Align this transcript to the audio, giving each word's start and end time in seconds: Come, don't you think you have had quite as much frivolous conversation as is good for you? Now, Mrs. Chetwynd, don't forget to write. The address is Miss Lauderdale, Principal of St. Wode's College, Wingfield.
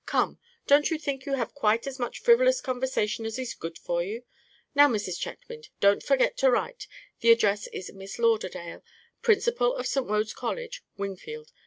Come, 0.07 0.39
don't 0.65 0.89
you 0.89 0.97
think 0.97 1.27
you 1.27 1.33
have 1.33 1.49
had 1.49 1.53
quite 1.53 1.85
as 1.85 1.99
much 1.99 2.17
frivolous 2.21 2.59
conversation 2.59 3.23
as 3.23 3.37
is 3.37 3.53
good 3.53 3.77
for 3.77 4.01
you? 4.01 4.23
Now, 4.73 4.87
Mrs. 4.87 5.19
Chetwynd, 5.19 5.69
don't 5.79 6.01
forget 6.01 6.35
to 6.37 6.49
write. 6.49 6.87
The 7.19 7.31
address 7.31 7.67
is 7.67 7.93
Miss 7.93 8.17
Lauderdale, 8.17 8.83
Principal 9.21 9.75
of 9.75 9.85
St. 9.85 10.07
Wode's 10.07 10.33
College, 10.33 10.83
Wingfield. 10.97 11.51